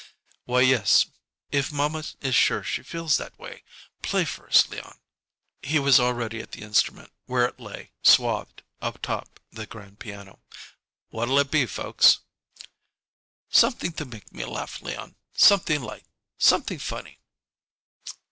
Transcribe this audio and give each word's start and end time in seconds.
"Why, 0.45 0.61
yes; 0.61 1.05
if 1.51 1.71
mamma 1.71 2.03
is 2.21 2.33
sure 2.33 2.63
she 2.63 2.81
feels 2.81 3.17
that 3.17 3.37
way, 3.37 3.61
play 4.01 4.25
for 4.25 4.47
us, 4.49 4.67
Leon." 4.67 4.97
He 5.61 5.77
was 5.77 5.99
already 5.99 6.41
at 6.41 6.53
the 6.53 6.63
instrument, 6.63 7.13
where 7.27 7.45
it 7.45 7.59
lay, 7.59 7.91
swathed, 8.01 8.63
atop 8.81 9.39
the 9.51 9.67
grand 9.67 9.99
piano. 9.99 10.39
"What'll 11.09 11.37
it 11.37 11.51
be, 11.51 11.67
folks?" 11.67 12.21
"Something 13.51 13.91
to 13.93 14.05
make 14.05 14.33
ma 14.33 14.47
laugh, 14.47 14.81
Leon 14.81 15.17
something 15.35 15.83
light, 15.83 16.07
something 16.39 16.79
funny." 16.79 17.19